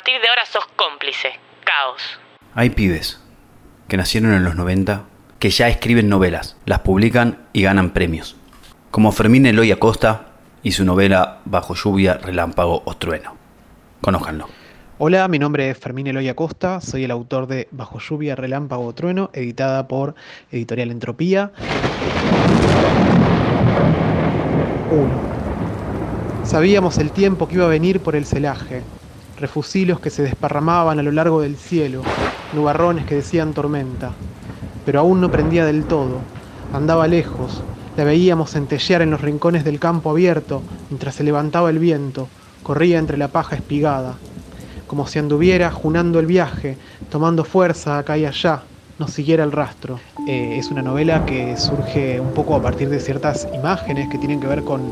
[0.00, 1.28] partir de ahora sos cómplice.
[1.62, 2.00] Caos.
[2.54, 3.20] Hay pibes
[3.86, 5.04] que nacieron en los 90
[5.38, 8.34] que ya escriben novelas, las publican y ganan premios.
[8.90, 10.28] Como Fermín Eloy Acosta
[10.62, 13.36] y su novela Bajo lluvia, relámpago o trueno.
[14.00, 14.48] Conójanlo.
[14.96, 18.94] Hola, mi nombre es Fermín Eloy Acosta, soy el autor de Bajo lluvia, relámpago o
[18.94, 20.14] trueno, editada por
[20.50, 21.52] Editorial Entropía.
[24.90, 25.10] 1.
[26.44, 28.82] Sabíamos el tiempo que iba a venir por el celaje,
[29.40, 32.02] refusilos que se desparramaban a lo largo del cielo,
[32.52, 34.12] nubarrones que decían tormenta,
[34.84, 36.18] pero aún no prendía del todo,
[36.72, 37.62] andaba lejos,
[37.96, 42.28] la veíamos centellear en los rincones del campo abierto mientras se levantaba el viento,
[42.62, 44.14] corría entre la paja espigada,
[44.86, 46.76] como si anduviera junando el viaje,
[47.10, 48.62] tomando fuerza acá y allá,
[48.98, 49.98] nos siguiera el rastro.
[50.28, 54.40] Eh, es una novela que surge un poco a partir de ciertas imágenes que tienen
[54.40, 54.82] que ver con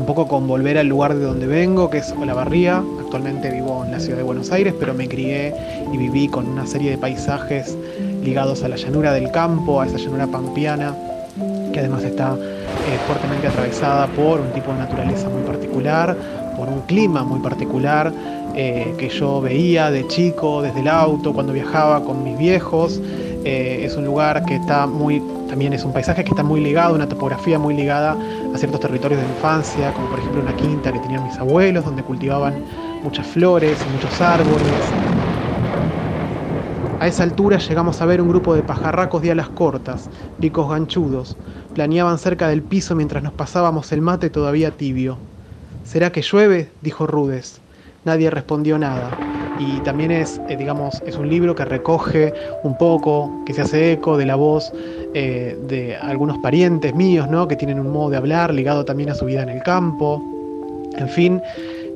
[0.00, 2.82] un poco con volver al lugar de donde vengo, que es Olavarría.
[3.00, 5.54] Actualmente vivo en la ciudad de Buenos Aires, pero me crié
[5.92, 7.76] y viví con una serie de paisajes
[8.24, 10.94] ligados a la llanura del campo, a esa llanura pampiana,
[11.70, 16.16] que además está eh, fuertemente atravesada por un tipo de naturaleza muy particular,
[16.56, 18.10] por un clima muy particular
[18.54, 23.02] eh, que yo veía de chico, desde el auto, cuando viajaba con mis viejos.
[23.42, 26.94] Eh, es un lugar que está muy, también es un paisaje que está muy ligado,
[26.94, 28.14] una topografía muy ligada
[28.54, 32.02] a ciertos territorios de infancia, como por ejemplo una quinta que tenían mis abuelos, donde
[32.02, 32.62] cultivaban
[33.02, 34.60] muchas flores y muchos árboles.
[37.00, 41.38] A esa altura llegamos a ver un grupo de pajarracos de alas cortas, picos ganchudos,
[41.74, 45.16] planeaban cerca del piso mientras nos pasábamos el mate todavía tibio.
[45.82, 46.72] ¿Será que llueve?
[46.82, 47.62] dijo Rudes.
[48.04, 49.29] Nadie respondió nada
[49.60, 53.92] y también es, eh, digamos, es un libro que recoge un poco, que se hace
[53.92, 54.72] eco de la voz
[55.12, 57.46] eh, de algunos parientes míos, ¿no?
[57.46, 60.22] Que tienen un modo de hablar ligado también a su vida en el campo.
[60.96, 61.42] En fin,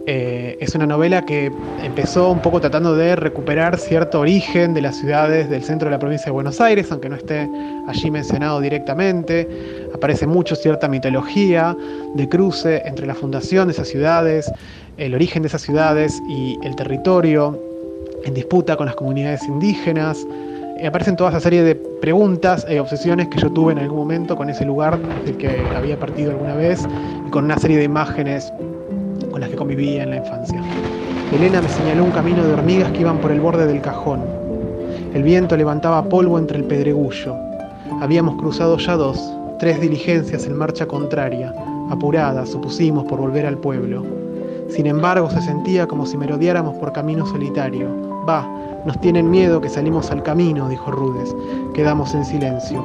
[0.07, 1.51] eh, es una novela que
[1.83, 5.99] empezó un poco tratando de recuperar cierto origen de las ciudades del centro de la
[5.99, 7.49] provincia de Buenos Aires, aunque no esté
[7.87, 9.49] allí mencionado directamente.
[9.95, 11.75] Aparece mucho cierta mitología
[12.15, 14.53] de cruce entre la fundación de esas ciudades,
[14.99, 17.59] el origen de esas ciudades y el territorio
[18.25, 20.27] en disputa con las comunidades indígenas.
[20.87, 24.51] Aparecen toda esa serie de preguntas e obsesiones que yo tuve en algún momento con
[24.51, 26.87] ese lugar del que había partido alguna vez
[27.27, 28.53] y con una serie de imágenes
[29.35, 30.63] con las que convivía en la infancia.
[31.33, 34.21] Elena me señaló un camino de hormigas que iban por el borde del cajón.
[35.13, 37.35] El viento levantaba polvo entre el pedregullo.
[38.01, 39.19] Habíamos cruzado ya dos,
[39.59, 41.53] tres diligencias en marcha contraria,
[41.91, 44.05] apuradas, supusimos, por volver al pueblo.
[44.69, 47.89] Sin embargo, se sentía como si merodeáramos por camino solitario.
[48.29, 48.49] Va,
[48.87, 51.35] nos tienen miedo que salimos al camino, dijo Rudes.
[51.75, 52.85] Quedamos en silencio.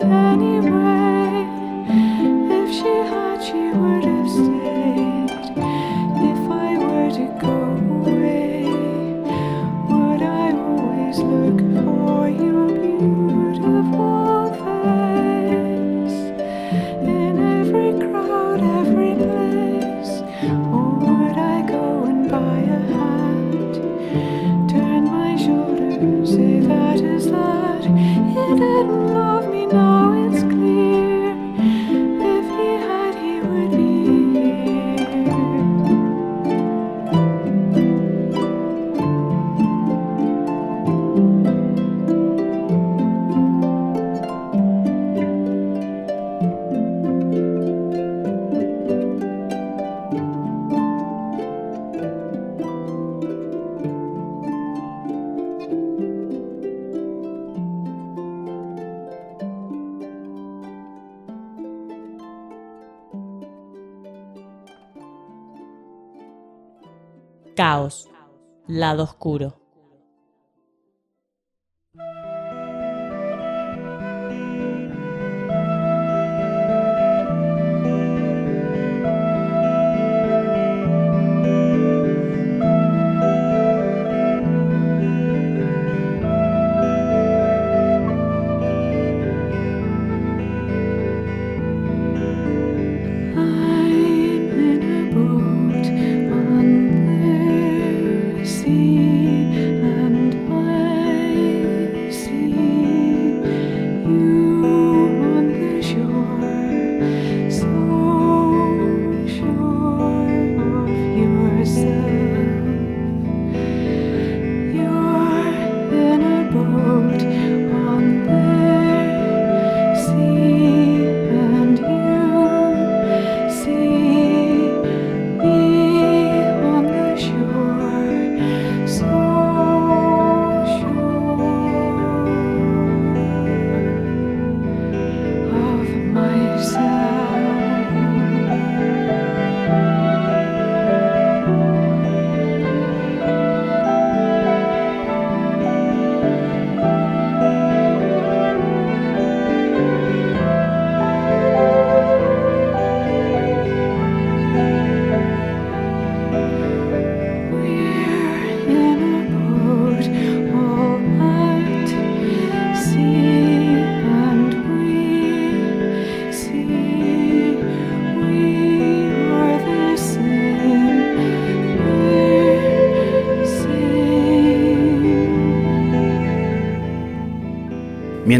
[67.61, 69.60] on the sea.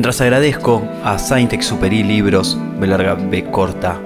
[0.01, 4.00] Mientras agradezco a Saint-Exupéry Libros, B larga B corta,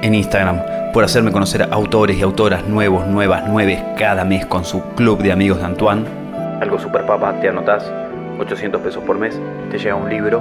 [0.00, 0.60] en Instagram,
[0.92, 5.32] por hacerme conocer autores y autoras nuevos, nuevas, nueves cada mes con su club de
[5.32, 6.04] amigos de Antoine.
[6.60, 7.90] Algo super papa, te anotás,
[8.38, 9.36] 800 pesos por mes,
[9.72, 10.40] te llega un libro,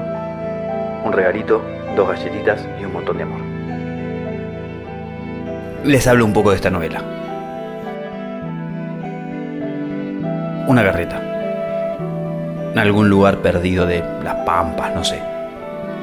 [1.04, 1.60] un regalito,
[1.96, 3.40] dos galletitas y un montón de amor.
[5.86, 7.02] Les hablo un poco de esta novela.
[10.68, 11.27] Una carreta.
[12.74, 15.22] En algún lugar perdido de las pampas, no sé.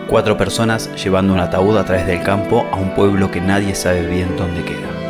[0.09, 4.07] Cuatro personas llevando un ataúd a través del campo a un pueblo que nadie sabe
[4.07, 5.05] bien dónde queda.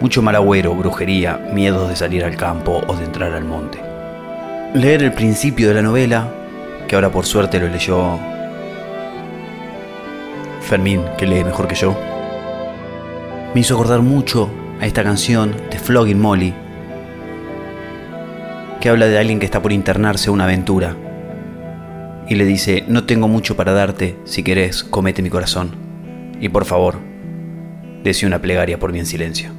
[0.00, 3.78] Mucho mal agüero, brujería, miedos de salir al campo o de entrar al monte.
[4.74, 6.26] Leer el principio de la novela,
[6.88, 8.18] que ahora por suerte lo leyó
[10.72, 11.94] Fermín, que lee mejor que yo,
[13.52, 14.48] me hizo acordar mucho
[14.80, 16.54] a esta canción de Flogging Molly,
[18.80, 20.96] que habla de alguien que está por internarse a una aventura
[22.26, 25.76] y le dice, no tengo mucho para darte, si querés, comete mi corazón.
[26.40, 27.00] Y por favor,
[28.02, 29.50] decía una plegaria por mí en silencio.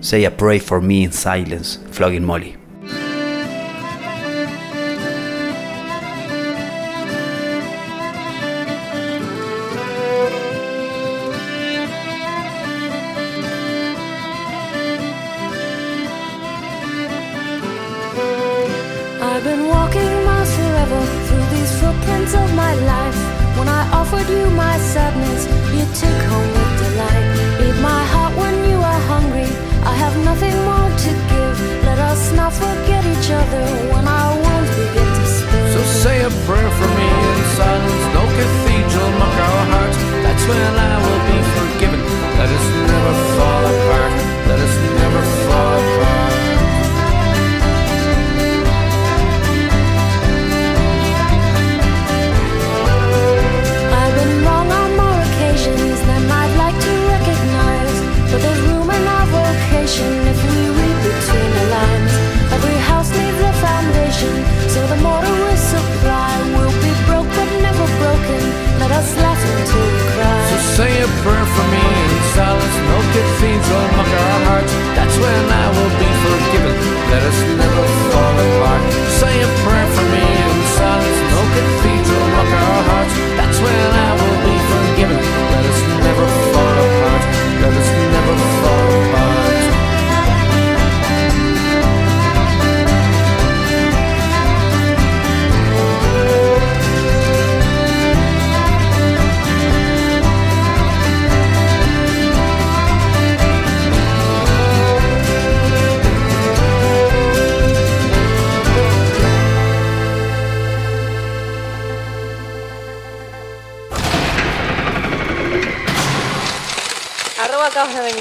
[0.00, 2.65] Say a pray for me in silence, Flogging Molly.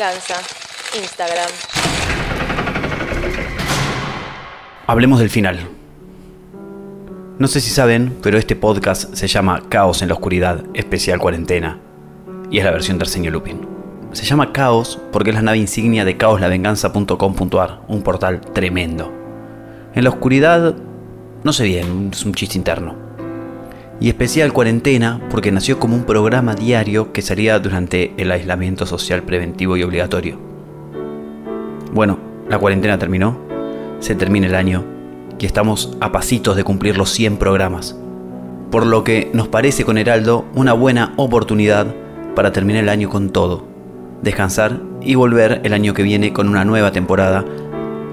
[0.05, 0.99] De.
[1.01, 1.49] Instagram.
[4.85, 5.67] Hablemos del final.
[7.39, 11.79] No sé si saben, pero este podcast se llama Caos en la Oscuridad, especial cuarentena,
[12.51, 13.67] y es la versión terceño Lupin.
[14.11, 19.11] Se llama Caos porque es la nave insignia de caoslavenganza.com.ar, un portal tremendo.
[19.95, 20.75] En la oscuridad,
[21.43, 23.04] no sé bien, es un chiste interno.
[23.99, 29.23] Y especial cuarentena porque nació como un programa diario que salía durante el aislamiento social
[29.23, 30.37] preventivo y obligatorio.
[31.93, 33.37] Bueno, la cuarentena terminó,
[33.99, 34.83] se termina el año
[35.39, 37.97] y estamos a pasitos de cumplir los 100 programas.
[38.69, 41.87] Por lo que nos parece con Heraldo una buena oportunidad
[42.35, 43.63] para terminar el año con todo,
[44.21, 47.45] descansar y volver el año que viene con una nueva temporada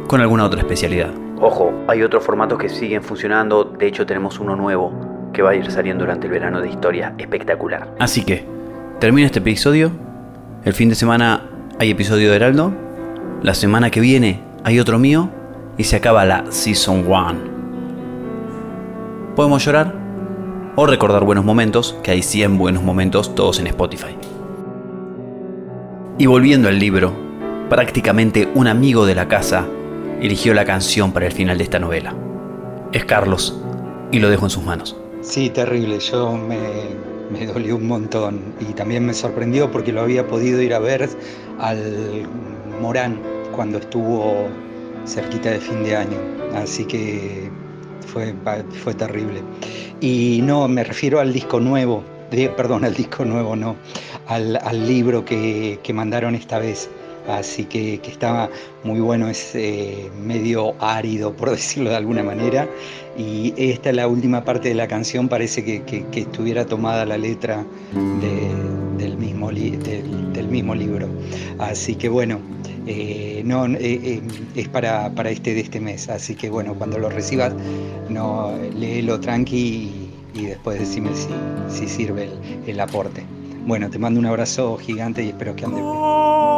[0.07, 1.11] con alguna otra especialidad.
[1.41, 5.55] Ojo, hay otros formatos que siguen funcionando, de hecho tenemos uno nuevo que va a
[5.55, 7.95] ir saliendo durante el verano de historia espectacular.
[7.99, 8.45] Así que,
[9.01, 9.93] termina este episodio,
[10.65, 11.49] el fin de semana
[11.79, 12.73] hay episodio de Heraldo,
[13.43, 15.31] la semana que viene hay otro mío
[15.77, 17.35] y se acaba la Season 1.
[19.35, 19.95] Podemos llorar
[20.77, 24.17] o recordar buenos momentos, que hay 100 buenos momentos todos en Spotify.
[26.19, 27.13] Y volviendo al libro,
[27.69, 29.67] prácticamente un amigo de la casa
[30.21, 32.15] eligió la canción para el final de esta novela.
[32.93, 33.61] Es Carlos
[34.11, 35.02] y lo dejo en sus manos.
[35.23, 36.01] Sí, terrible.
[36.01, 36.59] Yo me,
[37.31, 41.09] me dolió un montón y también me sorprendió porque lo había podido ir a ver
[41.59, 42.29] al
[42.81, 43.21] Morán
[43.55, 44.49] cuando estuvo
[45.07, 46.19] cerquita de fin de año.
[46.55, 47.51] Así que
[48.07, 48.35] fue,
[48.83, 49.43] fue terrible.
[50.01, 53.77] Y no, me refiero al disco nuevo de, perdón, al disco nuevo no,
[54.27, 56.91] al, al libro que, que mandaron esta vez.
[57.29, 58.51] Así que, que estaba
[58.85, 59.55] muy bueno, es
[60.25, 62.69] medio árido, por decirlo de alguna manera.
[63.17, 67.19] Y esta es la última parte de la canción, parece que, que- estuviera tomada la
[67.19, 67.65] letra
[68.21, 71.09] de- del, mismo del, mismo libro.
[71.59, 72.41] Así que bueno,
[72.87, 74.23] eh, no, eh, eh,
[74.55, 76.09] es para, para este de este mes.
[76.09, 77.55] Así que bueno, cuando lo recibas,
[78.09, 79.57] no, léelo tranqui
[80.35, 81.29] y, y después decime si,
[81.69, 83.25] si sirve el, el aporte.
[83.67, 86.52] Bueno, te mando un abrazo gigante y espero que andes bien.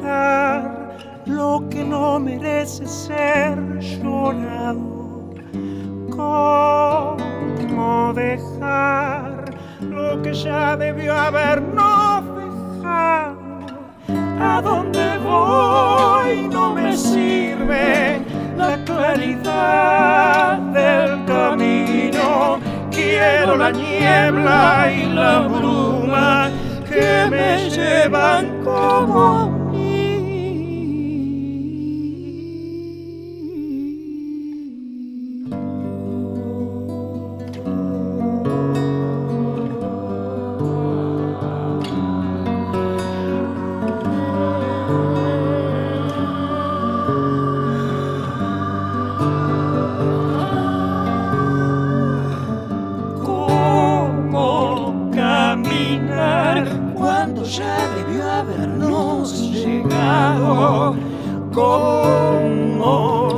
[0.00, 5.34] ¿Cómo llorar lo que no merece ser llorado?
[6.10, 7.22] ¿Cómo
[8.14, 9.44] dejar
[9.80, 13.36] lo que ya debió habernos dejado?
[14.40, 16.48] ¿A dónde voy?
[16.48, 18.22] No me sirve
[18.56, 22.58] la claridad del camino.
[22.90, 26.50] Quiero la niebla y la bruma
[26.88, 29.49] que me llevan como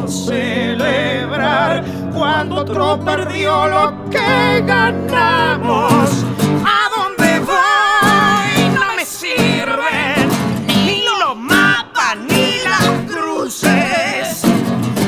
[0.09, 6.25] celebrar cuando otro perdió lo que ganamos?
[6.64, 8.68] ¿A dónde voy?
[8.75, 10.28] No me sirven
[10.66, 14.42] ni los mapas ni las cruces.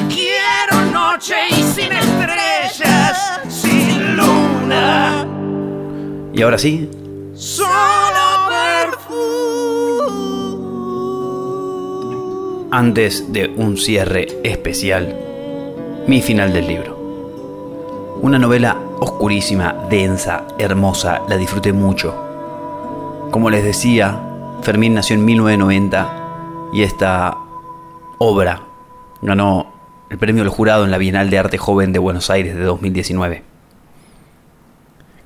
[0.09, 5.27] Quiero noche y sin estrellas, sin luna,
[6.33, 6.91] Y ahora sí,
[12.75, 15.17] antes de un cierre especial,
[16.09, 18.19] mi final del libro.
[18.21, 22.13] Una novela oscurísima, densa, hermosa, la disfruté mucho.
[23.31, 24.19] Como les decía,
[24.63, 27.39] Fermín nació en 1990 y esta
[28.19, 28.63] obra
[29.23, 29.73] ganó
[30.11, 33.45] el premio del jurado en la Bienal de Arte Joven de Buenos Aires de 2019.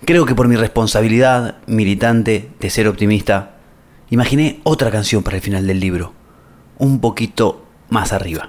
[0.04, 3.56] Creo que por mi responsabilidad militante de ser optimista,
[4.10, 6.17] imaginé otra canción para el final del libro,
[6.78, 8.48] un poquito más arriba.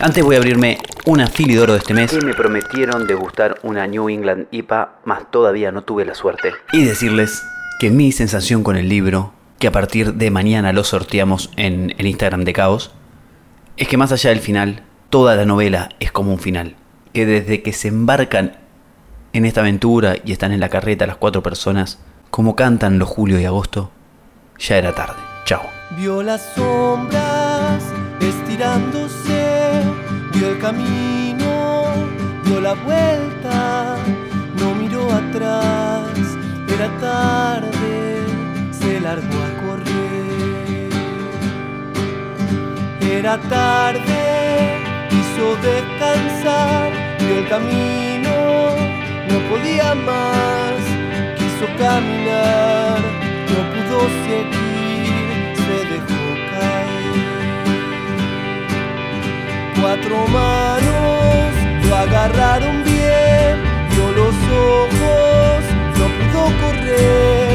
[0.00, 2.12] Antes voy a abrirme una Filidoro de este mes.
[2.24, 6.52] me prometieron degustar una New England IPA, más todavía no tuve la suerte.
[6.72, 7.42] Y decirles
[7.78, 12.06] que mi sensación con el libro, que a partir de mañana lo sorteamos en el
[12.06, 12.92] Instagram de Caos,
[13.76, 16.76] es que más allá del final, toda la novela es como un final.
[17.12, 18.56] Que desde que se embarcan
[19.32, 22.00] en esta aventura y están en la carreta las cuatro personas,
[22.30, 23.90] como cantan los julio y agosto,
[24.58, 25.20] ya era tarde.
[25.44, 25.81] Chao.
[25.96, 27.84] Vio las sombras
[28.20, 29.82] estirándose,
[30.32, 31.84] vio el camino,
[32.44, 33.96] dio la vuelta,
[34.58, 36.18] no miró atrás,
[36.66, 38.24] era tarde,
[38.72, 40.90] se largó a correr.
[43.00, 44.80] Era tarde,
[45.10, 48.34] quiso descansar, vio el camino,
[49.28, 50.80] no podía más,
[51.36, 52.98] quiso caminar,
[53.50, 54.61] no pudo seguir,
[59.82, 61.52] Cuatro manos
[61.88, 63.60] lo agarraron bien,
[63.90, 64.36] vio los
[64.78, 65.64] ojos,
[65.98, 67.51] no pudo correr,